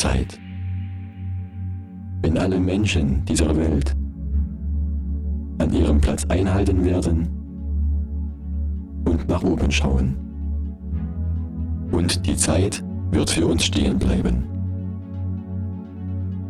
[0.00, 0.40] Zeit.
[2.22, 3.94] Wenn alle Menschen dieser Welt
[5.58, 7.28] an ihrem Platz einhalten werden
[9.04, 10.16] und nach oben schauen.
[11.92, 14.44] Und die Zeit wird für uns stehen bleiben.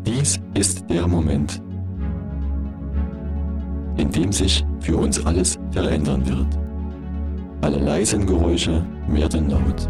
[0.06, 1.60] Dies ist der Moment,
[3.97, 6.56] in dem sich für uns alles verändern wird.
[7.62, 9.89] Alle leisen Geräusche werden laut.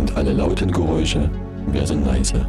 [0.00, 1.28] Und alle lauten Geräusche
[1.66, 2.46] werden leise.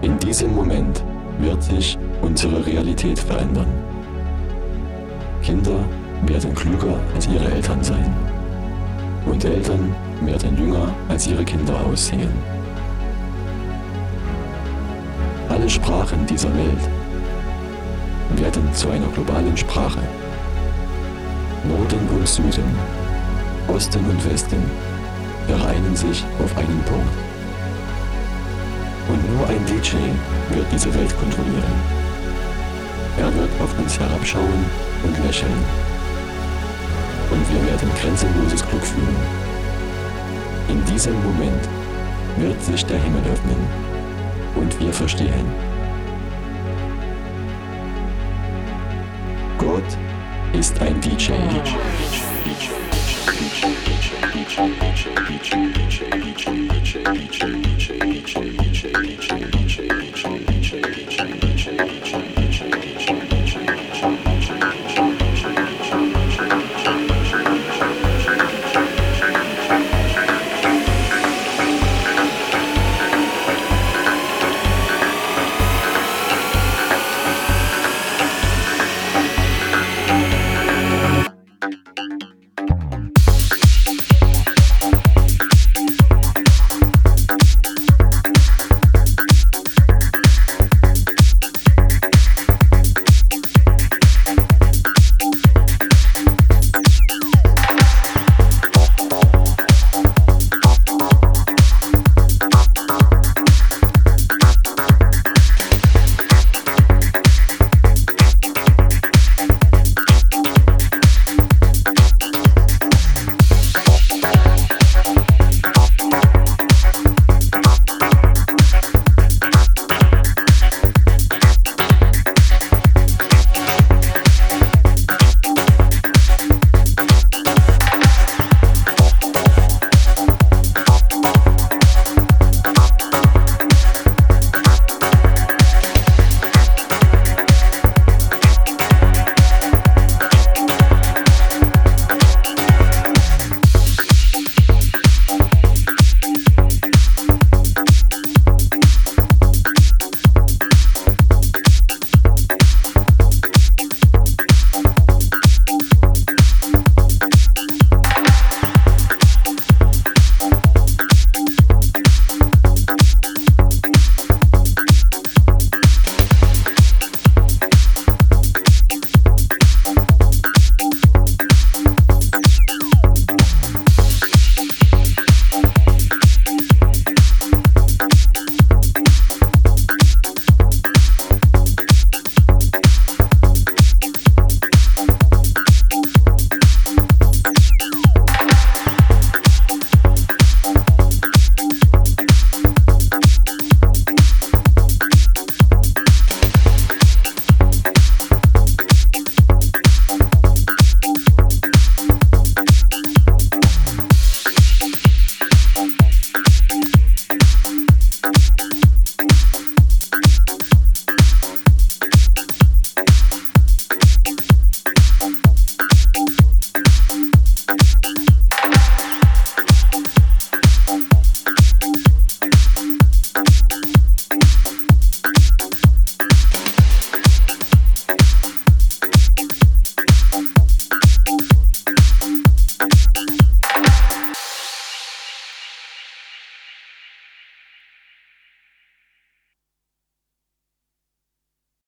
[0.00, 1.04] In diesem Moment
[1.38, 3.66] wird sich unsere Realität verändern.
[5.42, 5.84] Kinder
[6.24, 8.10] werden klüger als ihre Eltern sein.
[9.26, 12.32] Und Eltern werden jünger als ihre Kinder aussehen.
[15.50, 16.88] Alle Sprachen dieser Welt
[18.36, 20.00] werden zu einer globalen Sprache.
[21.68, 22.64] Norden und Süden,
[23.68, 24.89] Osten und Westen
[25.50, 27.18] vereinen sich auf einen Punkt.
[29.08, 29.96] Und nur ein DJ
[30.54, 31.74] wird diese Welt kontrollieren.
[33.18, 34.64] Er wird auf uns herabschauen
[35.02, 35.60] und lächeln.
[37.32, 39.16] Und wir werden grenzenloses Glück fühlen.
[40.68, 41.68] In diesem Moment
[42.36, 43.60] wird sich der Himmel öffnen
[44.54, 45.46] und wir verstehen.
[49.58, 49.90] Gott
[50.52, 51.32] ist ein DJ.
[51.32, 51.74] DJ,
[52.44, 52.70] DJ,
[53.34, 53.89] DJ,
[54.34, 57.69] 一拳一拳一拳一拳一拳一拳一拳